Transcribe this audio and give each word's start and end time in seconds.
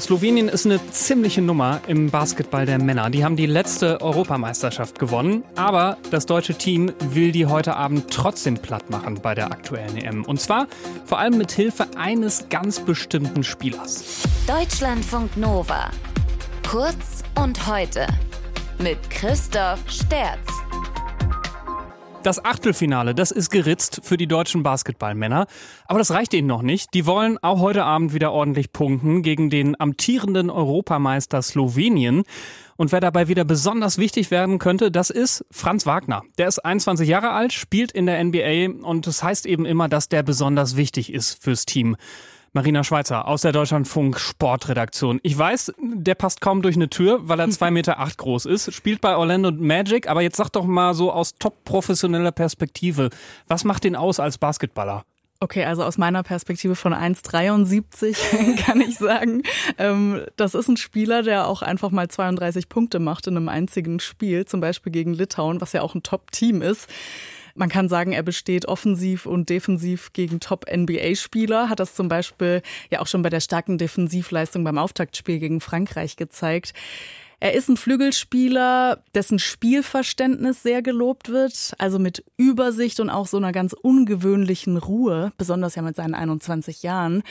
Slowenien 0.00 0.48
ist 0.48 0.66
eine 0.66 0.80
ziemliche 0.90 1.42
Nummer 1.42 1.80
im 1.86 2.10
Basketball 2.10 2.66
der 2.66 2.78
Männer. 2.78 3.10
Die 3.10 3.24
haben 3.24 3.36
die 3.36 3.46
letzte 3.46 4.00
Europameisterschaft 4.00 4.98
gewonnen, 4.98 5.44
aber 5.56 5.98
das 6.10 6.26
deutsche 6.26 6.54
Team 6.54 6.92
will 7.10 7.32
die 7.32 7.46
heute 7.46 7.76
Abend 7.76 8.10
trotzdem 8.10 8.56
platt 8.56 8.88
machen 8.90 9.20
bei 9.22 9.34
der 9.34 9.52
aktuellen 9.52 9.96
EM. 9.96 10.24
Und 10.24 10.40
zwar 10.40 10.66
vor 11.04 11.18
allem 11.18 11.36
mit 11.36 11.52
Hilfe 11.52 11.86
eines 11.96 12.48
ganz 12.48 12.80
bestimmten 12.80 13.44
Spielers. 13.44 14.22
Deutschlandfunk 14.46 15.36
Nova. 15.36 15.90
Kurz 16.68 17.22
und 17.40 17.66
heute 17.66 18.06
mit 18.78 18.98
Christoph 19.10 19.80
Sterz. 19.88 20.48
Das 22.22 22.44
Achtelfinale, 22.44 23.14
das 23.14 23.30
ist 23.30 23.48
geritzt 23.48 24.02
für 24.04 24.18
die 24.18 24.26
deutschen 24.26 24.62
Basketballmänner. 24.62 25.46
Aber 25.86 25.98
das 25.98 26.10
reicht 26.10 26.34
ihnen 26.34 26.48
noch 26.48 26.60
nicht. 26.60 26.92
Die 26.92 27.06
wollen 27.06 27.38
auch 27.38 27.60
heute 27.60 27.84
Abend 27.84 28.12
wieder 28.12 28.30
ordentlich 28.32 28.74
punkten 28.74 29.22
gegen 29.22 29.48
den 29.48 29.80
amtierenden 29.80 30.50
Europameister 30.50 31.40
Slowenien. 31.40 32.24
Und 32.76 32.92
wer 32.92 33.00
dabei 33.00 33.28
wieder 33.28 33.44
besonders 33.44 33.96
wichtig 33.96 34.30
werden 34.30 34.58
könnte, 34.58 34.90
das 34.90 35.08
ist 35.08 35.46
Franz 35.50 35.86
Wagner. 35.86 36.22
Der 36.36 36.48
ist 36.48 36.58
21 36.58 37.08
Jahre 37.08 37.30
alt, 37.30 37.54
spielt 37.54 37.90
in 37.90 38.04
der 38.04 38.22
NBA 38.22 38.86
und 38.86 39.06
das 39.06 39.22
heißt 39.22 39.46
eben 39.46 39.64
immer, 39.64 39.88
dass 39.88 40.10
der 40.10 40.22
besonders 40.22 40.76
wichtig 40.76 41.12
ist 41.12 41.42
fürs 41.42 41.64
Team. 41.64 41.96
Marina 42.52 42.82
Schweizer 42.82 43.28
aus 43.28 43.42
der 43.42 43.52
Deutschlandfunk 43.52 44.18
Sportredaktion. 44.18 45.20
Ich 45.22 45.38
weiß, 45.38 45.72
der 45.80 46.16
passt 46.16 46.40
kaum 46.40 46.62
durch 46.62 46.74
eine 46.74 46.90
Tür, 46.90 47.20
weil 47.22 47.38
er 47.38 47.48
zwei 47.50 47.70
Meter 47.70 48.00
acht 48.00 48.18
groß 48.18 48.46
ist, 48.46 48.74
spielt 48.74 49.00
bei 49.00 49.16
Orlando 49.16 49.52
Magic, 49.52 50.08
aber 50.08 50.20
jetzt 50.22 50.36
sag 50.36 50.50
doch 50.50 50.64
mal 50.64 50.94
so 50.94 51.12
aus 51.12 51.34
top 51.38 51.64
professioneller 51.64 52.32
Perspektive, 52.32 53.10
was 53.46 53.62
macht 53.62 53.84
den 53.84 53.94
aus 53.94 54.18
als 54.18 54.36
Basketballer? 54.36 55.04
Okay, 55.38 55.64
also 55.64 55.84
aus 55.84 55.96
meiner 55.96 56.24
Perspektive 56.24 56.74
von 56.74 56.92
1,73 56.92 58.56
kann 58.66 58.80
ich 58.80 58.98
sagen, 58.98 59.42
ähm, 59.78 60.20
das 60.36 60.54
ist 60.54 60.68
ein 60.68 60.76
Spieler, 60.76 61.22
der 61.22 61.46
auch 61.46 61.62
einfach 61.62 61.90
mal 61.92 62.08
32 62.08 62.68
Punkte 62.68 62.98
macht 62.98 63.28
in 63.28 63.36
einem 63.36 63.48
einzigen 63.48 64.00
Spiel, 64.00 64.44
zum 64.44 64.60
Beispiel 64.60 64.90
gegen 64.90 65.14
Litauen, 65.14 65.60
was 65.60 65.72
ja 65.72 65.82
auch 65.82 65.94
ein 65.94 66.02
Top-Team 66.02 66.62
ist. 66.62 66.88
Man 67.60 67.68
kann 67.68 67.90
sagen, 67.90 68.12
er 68.12 68.22
besteht 68.22 68.66
offensiv 68.68 69.26
und 69.26 69.50
defensiv 69.50 70.14
gegen 70.14 70.40
Top-NBA-Spieler, 70.40 71.68
hat 71.68 71.78
das 71.78 71.94
zum 71.94 72.08
Beispiel 72.08 72.62
ja 72.90 73.00
auch 73.00 73.06
schon 73.06 73.20
bei 73.20 73.28
der 73.28 73.40
starken 73.40 73.76
Defensivleistung 73.76 74.64
beim 74.64 74.78
Auftaktspiel 74.78 75.38
gegen 75.38 75.60
Frankreich 75.60 76.16
gezeigt. 76.16 76.72
Er 77.38 77.52
ist 77.52 77.68
ein 77.68 77.76
Flügelspieler, 77.76 79.04
dessen 79.14 79.38
Spielverständnis 79.38 80.62
sehr 80.62 80.80
gelobt 80.80 81.28
wird, 81.28 81.74
also 81.76 81.98
mit 81.98 82.24
Übersicht 82.38 82.98
und 82.98 83.10
auch 83.10 83.26
so 83.26 83.36
einer 83.36 83.52
ganz 83.52 83.74
ungewöhnlichen 83.74 84.78
Ruhe, 84.78 85.30
besonders 85.36 85.74
ja 85.74 85.82
mit 85.82 85.96
seinen 85.96 86.14
21 86.14 86.82
Jahren. 86.82 87.22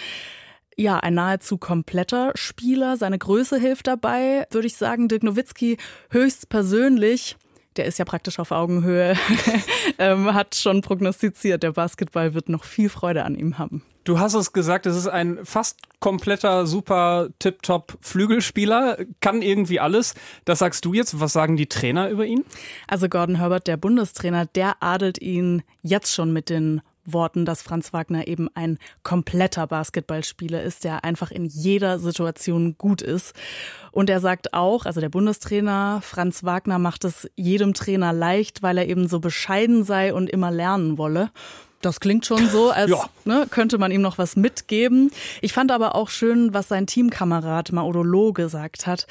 Ja, 0.77 0.99
ein 0.99 1.15
nahezu 1.15 1.57
kompletter 1.57 2.33
Spieler. 2.35 2.97
Seine 2.97 3.17
Größe 3.17 3.57
hilft 3.57 3.87
dabei, 3.87 4.45
würde 4.51 4.67
ich 4.67 4.77
sagen. 4.77 5.07
Dirk 5.07 5.23
Nowitzki 5.23 5.77
höchstpersönlich 6.11 7.35
der 7.75 7.85
ist 7.85 7.99
ja 7.99 8.05
praktisch 8.05 8.39
auf 8.39 8.51
Augenhöhe, 8.51 9.15
ähm, 9.97 10.33
hat 10.33 10.55
schon 10.55 10.81
prognostiziert, 10.81 11.63
der 11.63 11.73
Basketball 11.73 12.33
wird 12.33 12.49
noch 12.49 12.63
viel 12.63 12.89
Freude 12.89 13.23
an 13.23 13.35
ihm 13.35 13.57
haben. 13.57 13.83
Du 14.05 14.19
hast 14.19 14.33
es 14.33 14.53
gesagt, 14.53 14.87
es 14.87 14.95
ist 14.95 15.07
ein 15.07 15.39
fast 15.43 15.77
kompletter, 15.99 16.65
super 16.65 17.27
Tip-Top 17.37 17.97
Flügelspieler, 18.01 18.97
kann 19.19 19.41
irgendwie 19.41 19.79
alles. 19.79 20.15
Das 20.45 20.59
sagst 20.59 20.83
du 20.85 20.93
jetzt. 20.93 21.19
Was 21.19 21.33
sagen 21.33 21.57
die 21.57 21.67
Trainer 21.67 22.09
über 22.09 22.25
ihn? 22.25 22.43
Also 22.87 23.07
Gordon 23.07 23.35
Herbert, 23.35 23.67
der 23.67 23.77
Bundestrainer, 23.77 24.47
der 24.47 24.81
adelt 24.81 25.21
ihn 25.21 25.61
jetzt 25.83 26.15
schon 26.15 26.33
mit 26.33 26.49
den 26.49 26.81
Worten, 27.13 27.45
dass 27.45 27.61
Franz 27.61 27.93
Wagner 27.93 28.27
eben 28.27 28.49
ein 28.55 28.77
kompletter 29.03 29.67
Basketballspieler 29.67 30.61
ist, 30.63 30.83
der 30.83 31.03
einfach 31.03 31.31
in 31.31 31.45
jeder 31.45 31.99
Situation 31.99 32.75
gut 32.77 33.01
ist. 33.01 33.33
Und 33.91 34.09
er 34.09 34.19
sagt 34.19 34.53
auch, 34.53 34.85
also 34.85 35.01
der 35.01 35.09
Bundestrainer 35.09 36.01
Franz 36.01 36.43
Wagner 36.43 36.79
macht 36.79 37.05
es 37.05 37.29
jedem 37.35 37.73
Trainer 37.73 38.13
leicht, 38.13 38.61
weil 38.63 38.77
er 38.77 38.87
eben 38.87 39.07
so 39.07 39.19
bescheiden 39.19 39.83
sei 39.83 40.13
und 40.13 40.29
immer 40.29 40.51
lernen 40.51 40.97
wolle. 40.97 41.31
Das 41.81 41.99
klingt 41.99 42.25
schon 42.25 42.47
so, 42.49 42.71
als 42.71 42.91
ja. 42.91 43.09
ne, 43.25 43.47
könnte 43.49 43.77
man 43.77 43.91
ihm 43.91 44.01
noch 44.01 44.17
was 44.17 44.35
mitgeben. 44.35 45.11
Ich 45.41 45.53
fand 45.53 45.71
aber 45.71 45.95
auch 45.95 46.09
schön, 46.09 46.53
was 46.53 46.67
sein 46.67 46.87
Teamkamerad 46.87 47.71
Maudolo 47.71 48.33
gesagt 48.33 48.87
hat. 48.87 49.07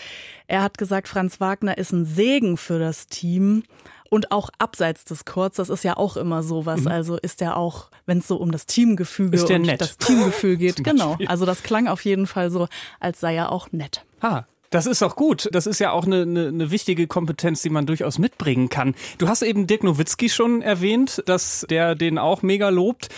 Er 0.46 0.62
hat 0.62 0.78
gesagt, 0.78 1.08
Franz 1.08 1.40
Wagner 1.40 1.78
ist 1.78 1.92
ein 1.92 2.04
Segen 2.04 2.56
für 2.56 2.78
das 2.78 3.06
Team 3.06 3.62
und 4.10 4.32
auch 4.32 4.50
abseits 4.58 5.04
des 5.04 5.24
Courts, 5.24 5.56
das 5.56 5.68
ist 5.68 5.84
ja 5.84 5.96
auch 5.96 6.16
immer 6.16 6.42
sowas. 6.42 6.82
Mhm. 6.82 6.88
Also 6.88 7.16
ist 7.16 7.42
er 7.42 7.56
auch, 7.56 7.90
wenn 8.06 8.18
es 8.18 8.28
so 8.28 8.36
um 8.36 8.50
das 8.50 8.66
Teamgefüge 8.66 9.44
und 9.44 9.62
nett? 9.62 9.80
das 9.80 9.98
Teamgefühl 9.98 10.56
geht, 10.58 10.82
genau. 10.82 11.16
Also 11.26 11.46
das 11.46 11.62
klang 11.62 11.88
auf 11.88 12.04
jeden 12.04 12.26
Fall 12.26 12.50
so, 12.50 12.68
als 13.00 13.20
sei 13.20 13.34
er 13.34 13.52
auch 13.52 13.70
nett. 13.72 14.04
Ah, 14.20 14.44
das 14.70 14.86
ist 14.86 15.02
auch 15.02 15.16
gut. 15.16 15.48
Das 15.52 15.66
ist 15.66 15.78
ja 15.78 15.92
auch 15.92 16.04
eine, 16.04 16.22
eine, 16.22 16.48
eine 16.48 16.70
wichtige 16.70 17.06
Kompetenz, 17.06 17.62
die 17.62 17.70
man 17.70 17.86
durchaus 17.86 18.18
mitbringen 18.18 18.68
kann. 18.68 18.94
Du 19.18 19.28
hast 19.28 19.42
eben 19.42 19.66
Dirk 19.66 19.82
Nowitzki 19.82 20.28
schon 20.28 20.62
erwähnt, 20.62 21.22
dass 21.26 21.66
der 21.70 21.94
den 21.94 22.18
auch 22.18 22.42
mega 22.42 22.68
lobt. 22.68 23.08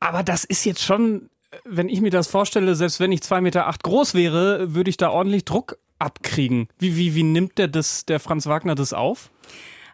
Aber 0.00 0.22
das 0.22 0.44
ist 0.44 0.64
jetzt 0.64 0.82
schon, 0.82 1.30
wenn 1.64 1.88
ich 1.88 2.00
mir 2.00 2.10
das 2.10 2.28
vorstelle, 2.28 2.74
selbst 2.74 3.00
wenn 3.00 3.12
ich 3.12 3.22
zwei 3.22 3.40
Meter 3.40 3.66
acht 3.66 3.82
groß 3.82 4.14
wäre, 4.14 4.74
würde 4.74 4.90
ich 4.90 4.96
da 4.96 5.10
ordentlich 5.10 5.44
Druck 5.44 5.78
abkriegen. 5.98 6.68
Wie, 6.78 6.96
wie, 6.96 7.14
wie 7.14 7.22
nimmt 7.22 7.58
der 7.58 7.68
das, 7.68 8.04
der 8.04 8.20
Franz 8.20 8.46
Wagner 8.46 8.74
das 8.74 8.92
auf? 8.92 9.30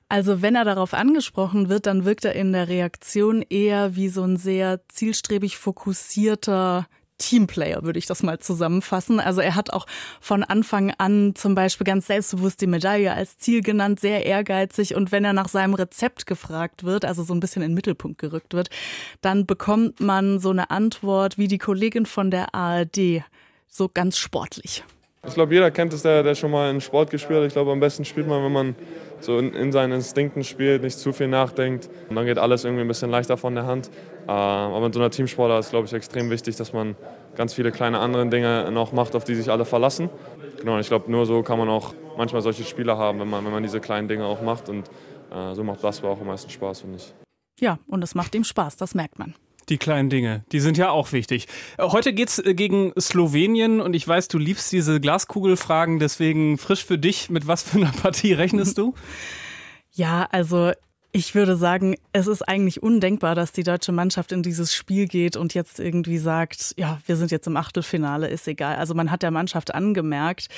Also 0.09 0.42
wenn 0.42 0.54
er 0.54 0.65
darauf 0.65 0.94
angesprochen 0.94 1.69
wird, 1.69 1.87
dann 1.87 2.04
wirkt 2.04 2.25
er 2.25 2.34
in 2.34 2.53
der 2.53 2.69
Reaktion 2.69 3.42
eher 3.42 3.97
wie 3.97 4.09
so 4.09 4.22
ein 4.22 4.37
sehr 4.37 4.81
zielstrebig 4.88 5.56
fokussierter 5.56 6.87
Teamplayer, 7.19 7.84
würde 7.84 7.98
ich 7.98 8.06
das 8.06 8.22
mal 8.22 8.38
zusammenfassen. 8.38 9.20
Also 9.20 9.41
er 9.41 9.54
hat 9.54 9.72
auch 9.72 9.87
von 10.20 10.43
Anfang 10.43 10.93
an 10.98 11.34
zum 11.34 11.54
Beispiel 11.54 11.84
ganz 11.84 12.06
selbstbewusst 12.09 12.60
die 12.60 12.66
Medaille 12.66 13.12
als 13.12 13.38
Ziel 13.38 13.62
genannt, 13.62 14.00
sehr 14.00 14.26
ehrgeizig. 14.26 14.94
Und 14.94 15.12
wenn 15.12 15.25
er 15.25 15.32
nach 15.32 15.48
seinem 15.48 15.75
Rezept 15.75 16.26
gefragt 16.26 16.84
wird, 16.84 17.04
also 17.04 17.22
so 17.22 17.32
ein 17.32 17.41
bisschen 17.41 17.62
in 17.62 17.70
den 17.70 17.75
Mittelpunkt 17.75 18.19
gerückt 18.19 18.53
wird, 18.53 18.69
dann 19.20 19.47
bekommt 19.47 20.00
man 20.00 20.41
so 20.41 20.50
eine 20.50 20.70
Antwort 20.70 21.38
wie 21.38 21.48
die 21.48 21.59
Kollegin 21.59 22.06
von 22.06 22.31
der 22.31 22.54
ARD, 22.54 23.22
so 23.69 23.88
ganz 23.88 24.19
sportlich. 24.19 24.84
Ich 25.26 25.34
glaube, 25.34 25.54
jeder 25.54 25.70
kennt 25.70 25.93
es, 25.94 26.03
der, 26.03 26.22
der 26.22 26.34
schon 26.34 26.50
mal 26.50 26.70
in 26.70 26.81
Sport 26.81 27.10
gespielt 27.10 27.41
hat. 27.41 27.47
Ich 27.47 27.54
glaube, 27.54 27.72
am 27.72 27.81
besten 27.81 28.04
spielt 28.04 28.26
man, 28.26 28.44
wenn 28.44 28.53
man 28.53 28.75
so 29.24 29.38
in, 29.38 29.54
in, 29.54 29.72
seinen 29.72 29.92
Instinkten 29.92 30.44
spielt, 30.44 30.82
nicht 30.82 30.98
zu 30.98 31.12
viel 31.12 31.28
nachdenkt. 31.28 31.88
Und 32.08 32.16
dann 32.16 32.26
geht 32.26 32.38
alles 32.38 32.64
irgendwie 32.64 32.82
ein 32.82 32.88
bisschen 32.88 33.10
leichter 33.10 33.36
von 33.36 33.54
der 33.54 33.66
Hand. 33.66 33.90
Äh, 34.26 34.30
aber 34.30 34.86
in 34.86 34.92
so 34.92 35.00
einer 35.00 35.10
Teamsportler 35.10 35.58
ist, 35.58 35.70
glaube 35.70 35.86
ich, 35.86 35.92
extrem 35.92 36.30
wichtig, 36.30 36.56
dass 36.56 36.72
man 36.72 36.96
ganz 37.36 37.54
viele 37.54 37.72
kleine 37.72 37.98
andere 37.98 38.26
Dinge 38.28 38.70
noch 38.70 38.92
macht, 38.92 39.14
auf 39.16 39.24
die 39.24 39.34
sich 39.34 39.50
alle 39.50 39.64
verlassen. 39.64 40.10
Genau, 40.58 40.78
ich 40.78 40.88
glaube, 40.88 41.10
nur 41.10 41.26
so 41.26 41.42
kann 41.42 41.58
man 41.58 41.68
auch 41.68 41.94
manchmal 42.16 42.42
solche 42.42 42.64
Spiele 42.64 42.96
haben, 42.96 43.20
wenn 43.20 43.28
man, 43.28 43.44
wenn 43.44 43.52
man 43.52 43.62
diese 43.62 43.80
kleinen 43.80 44.08
Dinge 44.08 44.24
auch 44.24 44.40
macht. 44.40 44.68
Und 44.68 44.88
äh, 45.32 45.54
so 45.54 45.64
macht 45.64 45.82
das 45.82 46.02
auch 46.04 46.20
am 46.20 46.26
meisten 46.26 46.50
Spaß, 46.50 46.82
finde 46.82 46.96
ich. 46.96 47.14
Ja, 47.60 47.78
und 47.86 48.02
es 48.02 48.14
macht 48.14 48.34
ihm 48.34 48.44
Spaß, 48.44 48.76
das 48.76 48.94
merkt 48.94 49.18
man. 49.18 49.34
Die 49.69 49.78
kleinen 49.78 50.10
Dinge, 50.10 50.44
die 50.52 50.60
sind 50.60 50.76
ja 50.76 50.91
auch 50.91 51.12
wichtig. 51.12 51.47
Heute 51.78 52.12
geht's 52.12 52.38
äh, 52.38 52.54
gegen 52.54 52.92
Slowenien 52.98 53.80
und 53.80 53.94
ich 53.94 54.06
weiß, 54.06 54.28
du 54.28 54.38
liebst 54.38 54.72
diese 54.72 55.00
Glaskugelfragen, 55.00 55.98
deswegen 55.98 56.58
frisch 56.58 56.84
für 56.84 56.98
dich. 56.98 57.30
Mit 57.30 57.47
was 57.47 57.62
für 57.62 57.78
einer 57.78 57.92
Partie 57.92 58.32
rechnest 58.32 58.78
du? 58.78 58.94
Ja, 59.92 60.28
also 60.30 60.72
ich 61.16 61.36
würde 61.36 61.54
sagen, 61.56 61.94
es 62.12 62.26
ist 62.26 62.42
eigentlich 62.42 62.82
undenkbar, 62.82 63.36
dass 63.36 63.52
die 63.52 63.62
deutsche 63.62 63.92
Mannschaft 63.92 64.32
in 64.32 64.42
dieses 64.42 64.75
Spiel 64.75 65.06
geht 65.06 65.36
und 65.36 65.54
jetzt 65.54 65.78
irgendwie 65.78 66.19
sagt, 66.19 66.75
ja, 66.76 66.98
wir 67.06 67.14
sind 67.14 67.30
jetzt 67.30 67.47
im 67.47 67.56
Achtelfinale, 67.56 68.26
ist 68.26 68.48
egal. 68.48 68.75
Also 68.75 68.94
man 68.94 69.12
hat 69.12 69.22
der 69.22 69.30
Mannschaft 69.30 69.72
angemerkt, 69.72 70.48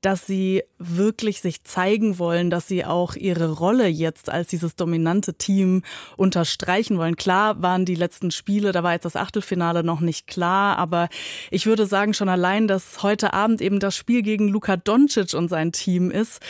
dass 0.00 0.26
sie 0.26 0.64
wirklich 0.78 1.40
sich 1.40 1.62
zeigen 1.62 2.18
wollen, 2.18 2.50
dass 2.50 2.66
sie 2.66 2.84
auch 2.84 3.14
ihre 3.14 3.52
Rolle 3.52 3.86
jetzt 3.86 4.28
als 4.28 4.48
dieses 4.48 4.74
dominante 4.74 5.34
Team 5.34 5.82
unterstreichen 6.16 6.98
wollen. 6.98 7.14
Klar 7.14 7.62
waren 7.62 7.84
die 7.84 7.94
letzten 7.94 8.32
Spiele, 8.32 8.72
da 8.72 8.82
war 8.82 8.94
jetzt 8.94 9.04
das 9.04 9.14
Achtelfinale 9.14 9.84
noch 9.84 10.00
nicht 10.00 10.26
klar, 10.26 10.78
aber 10.78 11.08
ich 11.52 11.66
würde 11.66 11.86
sagen 11.86 12.12
schon 12.12 12.28
allein, 12.28 12.66
dass 12.66 13.04
heute 13.04 13.32
Abend 13.32 13.60
eben 13.60 13.78
das 13.78 13.96
Spiel 13.96 14.22
gegen 14.22 14.48
Luka 14.48 14.76
Doncic 14.76 15.34
und 15.34 15.48
sein 15.48 15.70
Team 15.70 16.10
ist, 16.10 16.40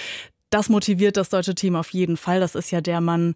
das 0.52 0.68
motiviert 0.68 1.16
das 1.16 1.30
deutsche 1.30 1.54
Team 1.54 1.76
auf 1.76 1.90
jeden 1.90 2.16
Fall. 2.16 2.38
Das 2.38 2.54
ist 2.54 2.70
ja 2.70 2.80
der 2.80 3.00
Mann, 3.00 3.34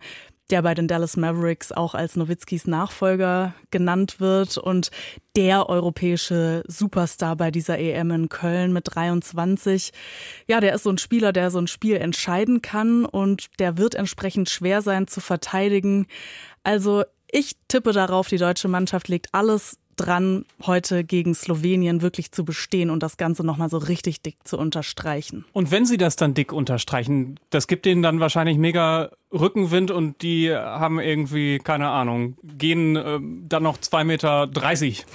der 0.51 0.63
bei 0.63 0.75
den 0.75 0.87
Dallas 0.87 1.17
Mavericks 1.17 1.73
auch 1.73 1.95
als 1.95 2.15
Nowitzkis 2.15 2.67
Nachfolger 2.67 3.55
genannt 3.71 4.21
wird 4.21 4.59
und 4.59 4.91
der 5.35 5.69
europäische 5.69 6.63
Superstar 6.69 7.35
bei 7.37 7.51
dieser 7.51 7.79
EM 7.79 8.11
in 8.11 8.29
Köln 8.29 8.73
mit 8.73 8.95
23. 8.95 9.93
Ja, 10.47 10.61
der 10.61 10.75
ist 10.75 10.85
so 10.85 10.91
ein 10.91 10.99
Spieler, 10.99 11.33
der 11.33 11.51
so 11.51 11.59
ein 11.59 11.67
Spiel 11.67 11.97
entscheiden 11.97 12.63
kann 12.63 13.05
und 13.07 13.47
der 13.59 13.79
wird 13.79 13.95
entsprechend 13.95 14.51
schwer 14.51 14.83
sein 14.83 15.09
zu 15.09 15.21
verteidigen. 15.21 16.07
Also 16.63 17.03
ich 17.33 17.57
tippe 17.67 17.93
darauf, 17.93 18.29
die 18.29 18.39
deutsche 18.39 18.69
Mannschaft 18.69 19.09
legt 19.09 19.29
alles 19.33 19.79
dran, 19.97 20.45
heute 20.63 21.05
gegen 21.05 21.35
Slowenien 21.35 22.03
wirklich 22.03 22.33
zu 22.33 22.45
bestehen 22.45 22.91
und 22.91 23.03
das 23.03 23.17
Ganze 23.17 23.45
nochmal 23.45 23.71
so 23.71 23.79
richtig 23.79 24.23
dick 24.23 24.37
zu 24.45 24.59
unterstreichen. 24.59 25.45
Und 25.53 25.71
wenn 25.71 25.87
Sie 25.87 25.97
das 25.97 26.17
dann 26.17 26.35
dick 26.35 26.53
unterstreichen, 26.53 27.39
das 27.51 27.67
gibt 27.67 27.87
Ihnen 27.87 28.03
dann 28.03 28.21
wahrscheinlich 28.21 28.59
mega 28.59 29.11
Rückenwind 29.33 29.91
und 29.91 30.23
die 30.23 30.55
haben 30.55 31.01
irgendwie, 31.01 31.59
keine 31.59 31.89
Ahnung, 31.89 32.37
gehen 32.45 32.95
äh, 32.95 33.19
dann 33.49 33.65
noch 33.65 33.77
2,30 33.79 34.05
Meter 34.05 34.47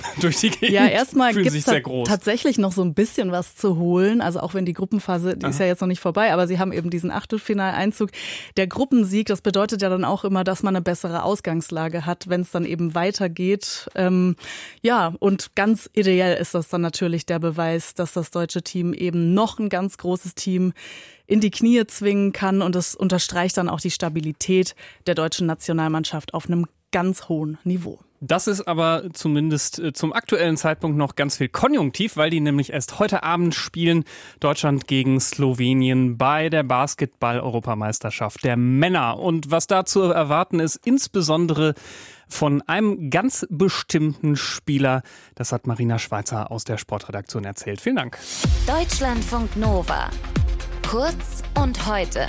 durch 0.21 0.37
die 0.37 0.49
Gegend. 0.49 0.71
Ja, 0.71 0.85
erstmal 0.85 1.33
gibt 1.33 1.47
es 1.47 1.63
tatsächlich 1.63 2.57
noch 2.57 2.73
so 2.73 2.81
ein 2.83 2.93
bisschen 2.93 3.31
was 3.31 3.55
zu 3.55 3.77
holen. 3.77 4.19
Also 4.19 4.41
auch 4.41 4.53
wenn 4.53 4.65
die 4.65 4.73
Gruppenphase, 4.73 5.37
die 5.37 5.45
Aha. 5.45 5.51
ist 5.51 5.59
ja 5.59 5.65
jetzt 5.65 5.79
noch 5.79 5.87
nicht 5.87 6.01
vorbei, 6.01 6.33
aber 6.33 6.45
sie 6.47 6.59
haben 6.59 6.73
eben 6.73 6.89
diesen 6.89 7.09
Achtelfinaleinzug. 7.09 8.09
Der 8.57 8.67
Gruppensieg, 8.67 9.27
das 9.27 9.41
bedeutet 9.41 9.81
ja 9.81 9.89
dann 9.89 10.03
auch 10.03 10.25
immer, 10.25 10.43
dass 10.43 10.61
man 10.61 10.75
eine 10.75 10.83
bessere 10.83 11.23
Ausgangslage 11.23 12.05
hat, 12.05 12.27
wenn 12.27 12.41
es 12.41 12.51
dann 12.51 12.65
eben 12.65 12.93
weitergeht. 12.93 13.89
Ähm, 13.95 14.35
ja, 14.81 15.13
und 15.19 15.55
ganz 15.55 15.89
ideell 15.93 16.37
ist 16.37 16.53
das 16.53 16.67
dann 16.67 16.81
natürlich 16.81 17.25
der 17.25 17.39
Beweis, 17.39 17.93
dass 17.93 18.11
das 18.11 18.29
deutsche 18.31 18.61
Team 18.61 18.93
eben 18.93 19.33
noch 19.33 19.57
ein 19.57 19.69
ganz 19.69 19.97
großes 19.97 20.35
Team 20.35 20.73
in 21.31 21.39
die 21.39 21.49
Knie 21.49 21.87
zwingen 21.87 22.33
kann. 22.33 22.61
Und 22.61 22.75
das 22.75 22.93
unterstreicht 22.93 23.57
dann 23.57 23.69
auch 23.69 23.79
die 23.79 23.89
Stabilität 23.89 24.75
der 25.07 25.15
deutschen 25.15 25.47
Nationalmannschaft 25.47 26.33
auf 26.33 26.47
einem 26.47 26.65
ganz 26.91 27.29
hohen 27.29 27.57
Niveau. 27.63 27.99
Das 28.19 28.47
ist 28.47 28.67
aber 28.67 29.05
zumindest 29.13 29.79
äh, 29.79 29.93
zum 29.93 30.13
aktuellen 30.13 30.57
Zeitpunkt 30.57 30.97
noch 30.97 31.15
ganz 31.15 31.37
viel 31.37 31.47
Konjunktiv, 31.47 32.17
weil 32.17 32.29
die 32.29 32.41
nämlich 32.41 32.73
erst 32.73 32.99
heute 32.99 33.23
Abend 33.23 33.55
spielen. 33.55 34.03
Deutschland 34.41 34.87
gegen 34.87 35.19
Slowenien 35.21 36.17
bei 36.17 36.49
der 36.49 36.63
Basketball-Europameisterschaft 36.63 38.43
der 38.43 38.57
Männer. 38.57 39.17
Und 39.17 39.49
was 39.49 39.67
da 39.67 39.85
zu 39.85 40.01
erwarten 40.01 40.59
ist, 40.59 40.79
insbesondere 40.85 41.73
von 42.27 42.61
einem 42.63 43.09
ganz 43.09 43.47
bestimmten 43.49 44.35
Spieler. 44.35 45.01
Das 45.33 45.51
hat 45.53 45.65
Marina 45.65 45.97
Schweizer 45.97 46.51
aus 46.51 46.65
der 46.65 46.77
Sportredaktion 46.77 47.45
erzählt. 47.45 47.79
Vielen 47.81 47.95
Dank. 47.95 48.19
Deutschlandfunk 48.67 49.55
Nova. 49.55 50.09
Kurz 50.91 51.41
und 51.57 51.87
heute. 51.87 52.27